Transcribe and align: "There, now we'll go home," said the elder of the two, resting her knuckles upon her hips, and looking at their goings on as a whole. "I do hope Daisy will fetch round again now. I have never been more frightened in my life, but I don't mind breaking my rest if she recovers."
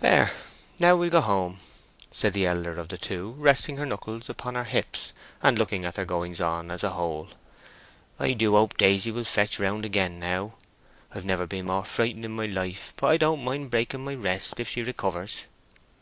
"There, 0.00 0.30
now 0.78 0.96
we'll 0.96 1.10
go 1.10 1.20
home," 1.20 1.58
said 2.10 2.32
the 2.32 2.46
elder 2.46 2.78
of 2.78 2.88
the 2.88 2.96
two, 2.96 3.32
resting 3.36 3.76
her 3.76 3.84
knuckles 3.84 4.30
upon 4.30 4.54
her 4.54 4.64
hips, 4.64 5.12
and 5.42 5.58
looking 5.58 5.84
at 5.84 5.92
their 5.92 6.06
goings 6.06 6.40
on 6.40 6.70
as 6.70 6.82
a 6.82 6.88
whole. 6.96 7.28
"I 8.18 8.32
do 8.32 8.52
hope 8.52 8.78
Daisy 8.78 9.10
will 9.10 9.24
fetch 9.24 9.58
round 9.58 9.84
again 9.84 10.18
now. 10.18 10.54
I 11.10 11.16
have 11.16 11.26
never 11.26 11.44
been 11.46 11.66
more 11.66 11.84
frightened 11.84 12.24
in 12.24 12.30
my 12.30 12.46
life, 12.46 12.94
but 12.96 13.08
I 13.08 13.18
don't 13.18 13.44
mind 13.44 13.70
breaking 13.70 14.02
my 14.06 14.14
rest 14.14 14.58
if 14.58 14.68
she 14.70 14.82
recovers." 14.82 15.42